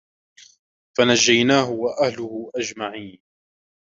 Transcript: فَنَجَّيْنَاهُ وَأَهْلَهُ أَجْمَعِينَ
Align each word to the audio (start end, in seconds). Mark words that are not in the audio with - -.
فَنَجَّيْنَاهُ 0.97 1.69
وَأَهْلَهُ 1.71 2.51
أَجْمَعِينَ 2.55 3.21